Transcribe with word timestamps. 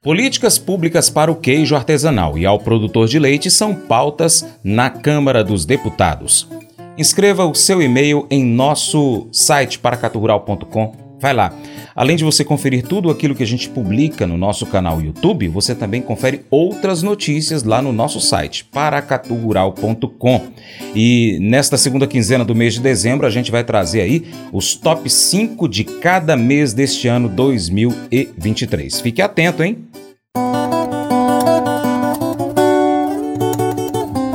Políticas 0.00 0.58
públicas 0.60 1.10
para 1.10 1.30
o 1.30 1.34
queijo 1.34 1.74
artesanal 1.74 2.38
e 2.38 2.46
ao 2.46 2.60
produtor 2.60 3.08
de 3.08 3.18
leite 3.18 3.50
são 3.50 3.74
pautas 3.74 4.46
na 4.62 4.88
Câmara 4.88 5.42
dos 5.42 5.64
Deputados. 5.64 6.48
Inscreva 6.96 7.44
o 7.44 7.54
seu 7.54 7.82
e-mail 7.82 8.24
em 8.30 8.44
nosso 8.44 9.26
site 9.32 9.76
paracaturural.com 9.76 11.08
Vai 11.20 11.34
lá. 11.34 11.52
Além 11.96 12.16
de 12.16 12.22
você 12.22 12.44
conferir 12.44 12.84
tudo 12.84 13.10
aquilo 13.10 13.34
que 13.34 13.42
a 13.42 13.46
gente 13.46 13.68
publica 13.68 14.24
no 14.24 14.36
nosso 14.36 14.64
canal 14.66 15.00
YouTube, 15.00 15.48
você 15.48 15.74
também 15.74 16.00
confere 16.00 16.42
outras 16.48 17.02
notícias 17.02 17.64
lá 17.64 17.82
no 17.82 17.92
nosso 17.92 18.20
site, 18.20 18.64
paracatugural.com. 18.66 20.46
E 20.94 21.38
nesta 21.40 21.76
segunda 21.76 22.06
quinzena 22.06 22.44
do 22.44 22.54
mês 22.54 22.74
de 22.74 22.80
dezembro, 22.80 23.26
a 23.26 23.30
gente 23.30 23.50
vai 23.50 23.64
trazer 23.64 24.02
aí 24.02 24.26
os 24.52 24.76
top 24.76 25.10
5 25.10 25.68
de 25.68 25.82
cada 25.82 26.36
mês 26.36 26.72
deste 26.72 27.08
ano 27.08 27.28
2023. 27.28 29.00
Fique 29.00 29.20
atento, 29.20 29.64
hein? 29.64 29.87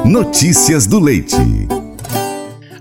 Notícias 0.05 0.85
do 0.85 0.99
Leite. 0.99 1.37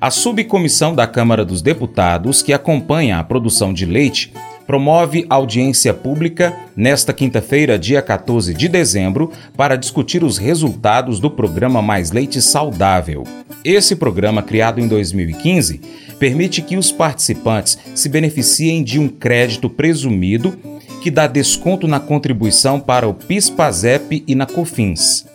A 0.00 0.10
subcomissão 0.10 0.94
da 0.94 1.06
Câmara 1.06 1.44
dos 1.44 1.62
Deputados, 1.62 2.42
que 2.42 2.52
acompanha 2.52 3.18
a 3.18 3.24
produção 3.24 3.72
de 3.72 3.86
leite, 3.86 4.32
promove 4.66 5.24
audiência 5.28 5.94
pública 5.94 6.56
nesta 6.76 7.12
quinta-feira, 7.12 7.78
dia 7.78 8.02
14 8.02 8.52
de 8.52 8.68
dezembro, 8.68 9.30
para 9.56 9.76
discutir 9.76 10.24
os 10.24 10.38
resultados 10.38 11.20
do 11.20 11.30
programa 11.30 11.80
Mais 11.80 12.10
Leite 12.10 12.42
Saudável. 12.42 13.24
Esse 13.64 13.94
programa, 13.94 14.42
criado 14.42 14.80
em 14.80 14.88
2015, 14.88 15.80
permite 16.18 16.62
que 16.62 16.76
os 16.76 16.90
participantes 16.90 17.78
se 17.94 18.08
beneficiem 18.08 18.82
de 18.82 18.98
um 18.98 19.08
crédito 19.08 19.70
presumido 19.70 20.58
que 21.02 21.10
dá 21.10 21.26
desconto 21.26 21.88
na 21.88 21.98
contribuição 21.98 22.78
para 22.78 23.08
o 23.08 23.14
PIS/PASEP 23.14 24.22
e 24.26 24.34
na 24.34 24.46
COFINS. 24.46 25.26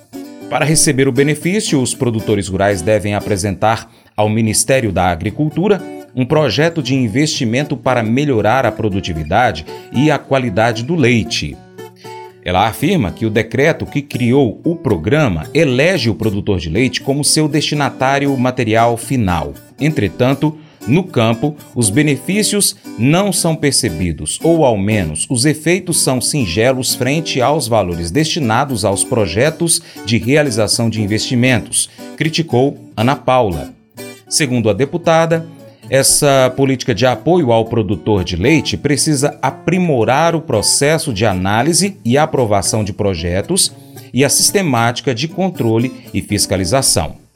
Para 0.50 0.64
receber 0.64 1.10
o 1.10 1.12
benefício, 1.12 1.82
os 1.82 1.94
produtores 1.94 2.48
rurais 2.48 2.82
devem 2.82 3.14
apresentar 3.14 3.92
ao 4.16 4.30
Ministério 4.30 4.94
da 4.94 5.10
Agricultura 5.10 5.82
um 6.16 6.26
projeto 6.26 6.82
de 6.82 6.96
investimento 6.96 7.76
para 7.76 8.02
melhorar 8.02 8.66
a 8.66 8.72
produtividade 8.72 9.66
e 9.92 10.10
a 10.10 10.18
qualidade 10.18 10.84
do 10.84 10.96
leite. 10.96 11.58
Ela 12.46 12.66
afirma 12.66 13.12
que 13.12 13.26
o 13.26 13.30
decreto 13.30 13.86
que 13.86 14.02
criou 14.02 14.62
o 14.64 14.74
programa 14.74 15.48
elege 15.54 16.10
o 16.10 16.16
produtor 16.16 16.60
de 16.60 16.70
leite 16.70 17.02
como 17.02 17.26
seu 17.26 17.46
destinatário 17.46 18.36
material 18.38 18.96
final. 18.96 19.54
Entretanto, 19.78 20.58
no 20.88 21.04
campo, 21.04 21.56
os 21.76 21.90
benefícios 21.90 22.76
não 22.98 23.32
são 23.32 23.56
percebidos, 23.56 24.40
ou 24.44 24.66
ao 24.66 24.78
menos 24.78 25.28
os 25.30 25.46
efeitos 25.46 26.02
são 26.02 26.22
singelos 26.22 26.96
frente 26.96 27.42
aos 27.42 27.68
valores 27.68 28.10
destinados 28.10 28.86
aos 28.86 29.04
projetos 29.04 29.82
de 30.06 30.18
realização 30.18 30.90
de 30.90 31.02
investimentos, 31.02 31.90
criticou 32.16 32.78
Ana 32.96 33.16
Paula. 33.16 33.74
Segundo 34.30 34.70
a 34.70 34.74
deputada, 34.74 35.46
essa 35.90 36.52
política 36.56 36.94
de 36.94 37.06
apoio 37.06 37.52
ao 37.52 37.66
produtor 37.66 38.24
de 38.24 38.36
leite 38.36 38.76
precisa 38.76 39.38
aprimorar 39.42 40.36
o 40.36 40.42
processo 40.42 41.14
de 41.14 41.26
análise 41.26 41.98
e 42.04 42.18
aprovação 42.18 42.84
de 42.84 42.92
projetos 42.92 43.72
e 44.14 44.26
a 44.26 44.30
sistemática 44.30 45.16
de 45.16 45.28
controle 45.28 45.94
e 46.14 46.22
fiscalização. 46.22 47.27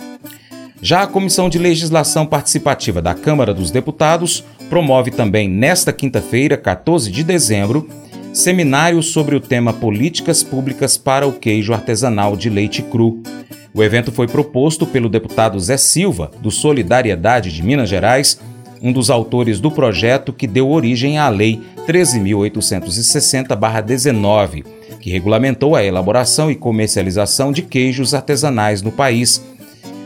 Já 0.82 1.04
a 1.04 1.08
Comissão 1.08 1.50
de 1.50 1.60
Legislação 1.60 2.26
Participativa 2.26 3.02
da 3.02 3.14
Câmara 3.14 3.54
dos 3.54 3.72
Deputados 3.72 4.44
promove 4.70 5.12
também 5.12 5.48
nesta 5.48 5.94
quinta-feira, 5.94 6.58
14 6.58 7.12
de 7.12 7.24
dezembro, 7.24 7.88
seminário 8.34 9.04
sobre 9.04 9.36
o 9.36 9.40
tema 9.40 9.74
Políticas 9.74 10.42
Públicas 10.42 10.98
para 10.98 11.28
o 11.28 11.34
Queijo 11.34 11.74
Artesanal 11.74 12.36
de 12.36 12.50
Leite 12.50 12.82
Cru, 12.82 13.22
o 13.74 13.82
evento 13.82 14.12
foi 14.12 14.28
proposto 14.28 14.86
pelo 14.86 15.08
deputado 15.08 15.58
Zé 15.59 15.78
Silva, 15.78 16.30
do 16.42 16.52
Solidariedade 16.52 17.54
de 17.54 17.64
Minas 17.64 17.88
Gerais, 17.88 18.38
um 18.81 18.92
dos 18.92 19.09
autores 19.09 19.62
do 19.62 19.72
projeto 19.72 20.34
que 20.34 20.46
deu 20.46 20.69
origem 20.69 21.18
à 21.18 21.30
Lei 21.30 21.62
13.860-19, 21.88 24.66
que 25.00 25.09
regulamentou 25.09 25.74
a 25.75 25.84
elaboração 25.84 26.52
e 26.52 26.56
comercialização 26.56 27.53
de 27.53 27.62
queijos 27.62 28.13
artesanais 28.13 28.81
no 28.81 28.92
país. 28.92 29.42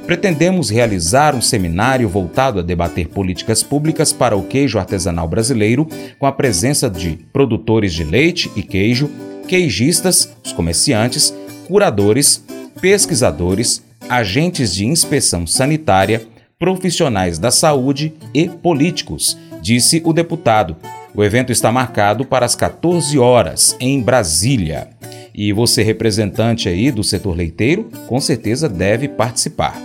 Pretendemos 0.06 0.70
realizar 0.70 1.34
um 1.34 1.42
seminário 1.42 2.08
voltado 2.08 2.60
a 2.60 2.62
debater 2.62 3.08
políticas 3.08 3.64
públicas 3.64 4.14
para 4.14 4.38
o 4.38 4.44
queijo 4.44 4.78
artesanal 4.78 5.28
brasileiro, 5.28 5.88
com 6.20 6.28
a 6.28 6.32
presença 6.32 6.88
de 6.88 7.18
produtores 7.34 7.92
de 7.92 8.04
leite 8.04 8.52
e 8.56 8.62
queijo, 8.62 9.10
queijistas, 9.48 10.32
os 10.46 10.54
comerciantes, 10.54 11.34
curadores, 11.68 12.44
pesquisadores, 12.80 13.84
agentes 14.08 14.76
de 14.76 14.86
inspeção 14.86 15.48
sanitária, 15.48 16.22
profissionais 16.60 17.40
da 17.40 17.50
saúde 17.50 18.14
e 18.32 18.48
políticos, 18.48 19.36
disse 19.60 20.02
o 20.06 20.14
deputado. 20.14 20.76
O 21.16 21.24
evento 21.24 21.52
está 21.52 21.72
marcado 21.72 22.26
para 22.26 22.46
as 22.46 22.56
14 22.56 23.18
horas 23.18 23.76
em 23.80 24.02
Brasília. 24.02 24.90
E 25.38 25.52
você, 25.52 25.84
representante 25.84 26.70
aí 26.70 26.90
do 26.92 27.04
setor 27.04 27.36
leiteiro, 27.36 27.90
com 28.08 28.22
certeza 28.22 28.70
deve 28.70 29.10
participar. 29.10 29.76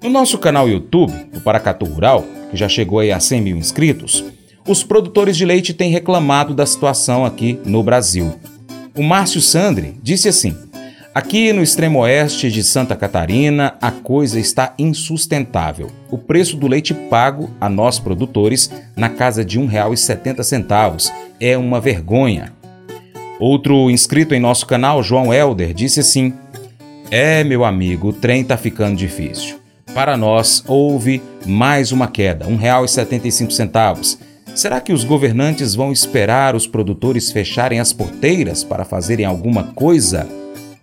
No 0.00 0.08
nosso 0.08 0.38
canal 0.38 0.68
YouTube, 0.68 1.12
o 1.34 1.40
Paracatu 1.40 1.84
Rural, 1.84 2.24
que 2.50 2.56
já 2.56 2.68
chegou 2.68 3.00
aí 3.00 3.10
a 3.10 3.18
100 3.18 3.40
mil 3.40 3.56
inscritos, 3.56 4.24
os 4.66 4.84
produtores 4.84 5.36
de 5.36 5.44
leite 5.44 5.74
têm 5.74 5.90
reclamado 5.90 6.54
da 6.54 6.64
situação 6.64 7.24
aqui 7.24 7.58
no 7.64 7.82
Brasil. 7.82 8.32
O 8.96 9.02
Márcio 9.02 9.40
Sandri 9.40 9.96
disse 10.00 10.28
assim: 10.28 10.56
Aqui 11.12 11.52
no 11.52 11.62
extremo 11.62 11.98
oeste 12.00 12.50
de 12.50 12.62
Santa 12.62 12.94
Catarina, 12.94 13.74
a 13.80 13.90
coisa 13.90 14.38
está 14.38 14.74
insustentável. 14.78 15.90
O 16.10 16.16
preço 16.16 16.56
do 16.56 16.68
leite 16.68 16.94
pago 16.94 17.50
a 17.60 17.68
nós 17.68 17.98
produtores 17.98 18.70
na 18.94 19.08
casa 19.08 19.44
de 19.44 19.58
R$ 19.58 19.66
1,70 19.66 21.12
é 21.40 21.58
uma 21.58 21.80
vergonha. 21.80 22.61
Outro 23.42 23.90
inscrito 23.90 24.36
em 24.36 24.38
nosso 24.38 24.64
canal, 24.64 25.02
João 25.02 25.34
Elder, 25.34 25.74
disse 25.74 25.98
assim: 25.98 26.32
É, 27.10 27.42
meu 27.42 27.64
amigo, 27.64 28.10
o 28.10 28.12
trem 28.12 28.42
está 28.42 28.56
ficando 28.56 28.94
difícil. 28.94 29.56
Para 29.92 30.16
nós, 30.16 30.62
houve 30.68 31.20
mais 31.44 31.90
uma 31.90 32.06
queda, 32.06 32.44
R$ 32.44 32.52
1,75. 32.52 34.16
Será 34.54 34.80
que 34.80 34.92
os 34.92 35.02
governantes 35.02 35.74
vão 35.74 35.90
esperar 35.90 36.54
os 36.54 36.68
produtores 36.68 37.32
fecharem 37.32 37.80
as 37.80 37.92
porteiras 37.92 38.62
para 38.62 38.84
fazerem 38.84 39.26
alguma 39.26 39.64
coisa? 39.72 40.24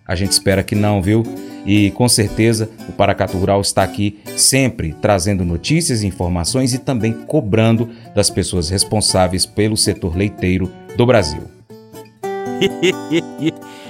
A 0.06 0.14
gente 0.14 0.32
espera 0.32 0.62
que 0.62 0.74
não, 0.74 1.00
viu? 1.00 1.22
E 1.64 1.90
com 1.92 2.10
certeza 2.10 2.68
o 2.86 2.92
Paracatu 2.92 3.38
Rural 3.38 3.62
está 3.62 3.82
aqui 3.82 4.18
sempre 4.36 4.94
trazendo 5.00 5.46
notícias 5.46 6.02
informações 6.02 6.74
e 6.74 6.78
também 6.78 7.14
cobrando 7.26 7.88
das 8.14 8.28
pessoas 8.28 8.68
responsáveis 8.68 9.46
pelo 9.46 9.78
setor 9.78 10.14
leiteiro 10.14 10.70
do 10.94 11.06
Brasil. 11.06 11.59
Хе-хе-хе. 12.60 13.54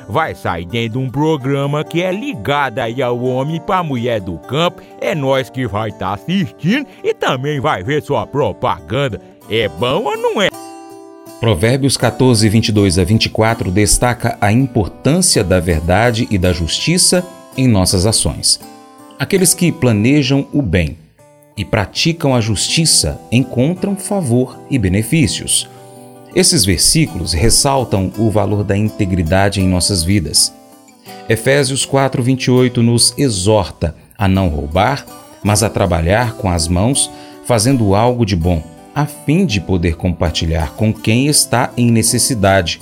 vai 0.07 0.35
sair 0.35 0.65
dentro 0.65 0.99
de 0.99 1.05
um 1.05 1.09
programa 1.09 1.83
que 1.83 2.01
é 2.01 2.11
ligado 2.11 2.79
aí 2.79 3.01
ao 3.01 3.21
homem 3.21 3.59
para 3.59 3.83
mulher 3.83 4.19
do 4.21 4.37
campo. 4.37 4.81
É 4.99 5.15
nós 5.15 5.49
que 5.49 5.67
vai 5.67 5.89
estar 5.89 6.07
tá 6.07 6.13
assistindo 6.13 6.87
e 7.03 7.13
também 7.13 7.59
vai 7.59 7.83
ver 7.83 8.01
sua 8.01 8.25
propaganda. 8.25 9.19
É 9.49 9.67
bom 9.67 10.03
ou 10.03 10.17
não 10.17 10.41
é? 10.41 10.49
Provérbios 11.39 11.97
14, 11.97 12.47
22 12.47 12.99
a 12.99 13.03
24 13.03 13.71
destaca 13.71 14.37
a 14.39 14.51
importância 14.51 15.43
da 15.43 15.59
verdade 15.59 16.27
e 16.29 16.37
da 16.37 16.53
justiça 16.53 17.25
em 17.57 17.67
nossas 17.67 18.05
ações. 18.05 18.59
Aqueles 19.17 19.53
que 19.53 19.71
planejam 19.71 20.47
o 20.53 20.61
bem 20.61 20.97
e 21.57 21.65
praticam 21.65 22.35
a 22.35 22.41
justiça 22.41 23.19
encontram 23.31 23.95
favor 23.95 24.59
e 24.69 24.77
benefícios. 24.77 25.67
Esses 26.33 26.63
versículos 26.63 27.33
ressaltam 27.33 28.11
o 28.17 28.29
valor 28.29 28.63
da 28.63 28.77
integridade 28.77 29.59
em 29.59 29.67
nossas 29.67 30.03
vidas. 30.03 30.53
Efésios 31.27 31.85
4:28 31.85 32.77
nos 32.77 33.13
exorta 33.17 33.95
a 34.17 34.27
não 34.27 34.47
roubar, 34.47 35.05
mas 35.43 35.61
a 35.63 35.69
trabalhar 35.69 36.35
com 36.35 36.49
as 36.49 36.67
mãos, 36.67 37.11
fazendo 37.45 37.95
algo 37.95 38.25
de 38.25 38.35
bom 38.35 38.63
a 38.93 39.05
fim 39.05 39.45
de 39.45 39.61
poder 39.61 39.95
compartilhar 39.95 40.73
com 40.73 40.93
quem 40.93 41.27
está 41.27 41.71
em 41.77 41.91
necessidade. 41.91 42.81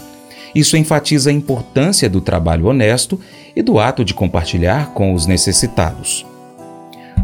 Isso 0.53 0.75
enfatiza 0.75 1.29
a 1.29 1.33
importância 1.33 2.09
do 2.09 2.19
trabalho 2.19 2.65
honesto 2.65 3.19
e 3.55 3.61
do 3.61 3.79
ato 3.79 4.03
de 4.03 4.13
compartilhar 4.13 4.93
com 4.93 5.13
os 5.13 5.27
necessitados. 5.27 6.25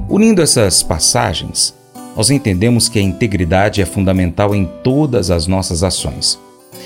Unindo 0.08 0.42
essas 0.42 0.84
passagens, 0.84 1.74
nós 2.16 2.30
entendemos 2.30 2.88
que 2.88 3.00
a 3.00 3.02
integridade 3.02 3.82
é 3.82 3.86
fundamental 3.86 4.56
em 4.56 4.66
todas 4.84 5.30
as 5.30 5.48
nossas 5.48 5.84
ações. 5.84 6.40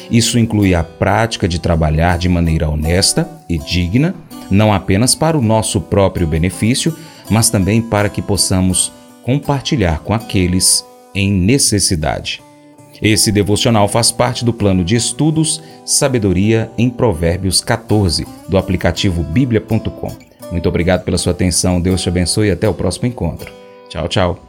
Isso 0.10 0.40
inclui 0.40 0.74
a 0.74 0.84
prática 0.84 1.48
de 1.48 1.60
trabalhar 1.60 2.18
de 2.18 2.28
maneira 2.28 2.70
honesta 2.70 3.30
e 3.48 3.58
digna, 3.58 4.16
não 4.50 4.74
apenas 4.74 5.14
para 5.14 5.38
o 5.38 5.42
nosso 5.42 5.80
próprio 5.80 6.26
benefício, 6.26 6.96
mas 7.30 7.50
também 7.50 7.82
para 7.82 8.10
que 8.10 8.22
possamos 8.22 8.92
compartilhar 9.24 10.00
com 10.00 10.14
aqueles 10.14 10.84
em 11.14 11.32
necessidade. 11.32 12.42
Esse 13.02 13.32
devocional 13.32 13.88
faz 13.88 14.12
parte 14.12 14.44
do 14.44 14.52
plano 14.52 14.84
de 14.84 14.96
estudos 14.96 15.62
Sabedoria 15.86 16.70
em 16.78 16.90
Provérbios 16.90 17.62
14, 17.62 18.28
do 18.48 18.58
aplicativo 18.58 19.24
bíblia.com. 19.24 20.12
Muito 20.52 20.68
obrigado 20.68 21.04
pela 21.04 21.18
sua 21.18 21.32
atenção, 21.32 21.80
Deus 21.80 22.02
te 22.02 22.10
abençoe 22.10 22.48
e 22.48 22.52
até 22.52 22.68
o 22.68 22.74
próximo 22.74 23.08
encontro. 23.08 23.54
Tchau, 23.88 24.08
tchau. 24.08 24.49